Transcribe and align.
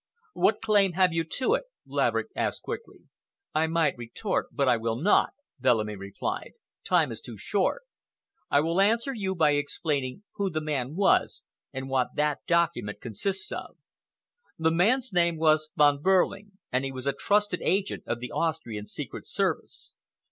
"What 0.33 0.63
claim 0.63 0.93
have 0.93 1.13
you 1.13 1.23
to 1.25 1.53
it?" 1.53 1.65
Laverick 1.85 2.29
asked 2.35 2.63
quickly. 2.63 3.01
"I 3.53 3.67
might 3.67 3.99
retort, 3.99 4.47
but 4.51 4.67
I 4.67 4.75
will 4.75 4.95
not," 4.99 5.33
Bellamy 5.59 5.95
replied. 5.95 6.53
"Time 6.83 7.11
is 7.11 7.21
too 7.21 7.37
short. 7.37 7.83
I 8.49 8.61
will 8.61 8.81
answer 8.81 9.13
you 9.13 9.35
by 9.35 9.51
explaining 9.51 10.23
who 10.37 10.49
the 10.49 10.59
man 10.59 10.95
was 10.95 11.43
and 11.71 11.87
what 11.87 12.15
that 12.15 12.39
document 12.47 12.99
consists 12.99 13.51
of. 13.51 13.77
The 14.57 14.71
man's 14.71 15.13
name 15.13 15.37
was 15.37 15.69
Von 15.75 16.01
Behrling, 16.01 16.53
and 16.71 16.83
he 16.83 16.91
was 16.91 17.05
a 17.05 17.13
trusted 17.13 17.61
agent 17.61 18.01
of 18.07 18.19
the 18.19 18.31
Austrian 18.31 18.87
Secret 18.87 19.27
Service. 19.27 19.93